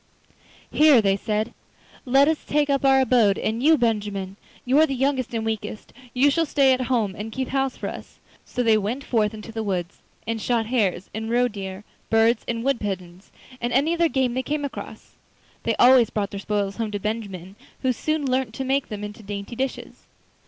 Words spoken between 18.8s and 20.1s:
them into dainty dishes.